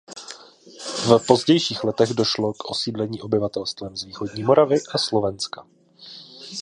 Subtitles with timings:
[1.07, 5.65] V pozdějších letech došlo k osídlení obyvatelstvem z východní Moravy a Slovenska.